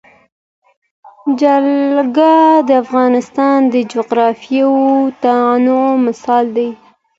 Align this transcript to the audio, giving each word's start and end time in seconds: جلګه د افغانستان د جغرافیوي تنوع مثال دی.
جلګه 1.39 2.33
د 2.67 2.69
افغانستان 2.83 3.59
د 3.73 3.75
جغرافیوي 3.93 4.85
تنوع 5.21 5.89
مثال 6.05 6.45
دی. 6.57 6.69